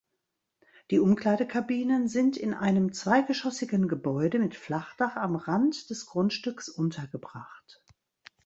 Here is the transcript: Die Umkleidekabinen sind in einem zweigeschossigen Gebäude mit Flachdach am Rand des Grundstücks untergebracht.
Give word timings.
Die 0.89 0.97
Umkleidekabinen 0.97 2.07
sind 2.07 2.35
in 2.35 2.55
einem 2.55 2.91
zweigeschossigen 2.91 3.87
Gebäude 3.87 4.39
mit 4.39 4.55
Flachdach 4.55 5.15
am 5.15 5.35
Rand 5.35 5.91
des 5.91 6.07
Grundstücks 6.07 6.69
untergebracht. 6.69 7.83